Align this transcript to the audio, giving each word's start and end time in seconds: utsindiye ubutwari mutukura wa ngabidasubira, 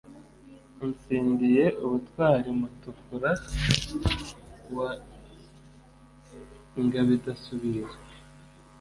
utsindiye 0.87 1.65
ubutwari 1.83 2.49
mutukura 2.59 3.31
wa 4.75 4.91
ngabidasubira, 6.83 7.91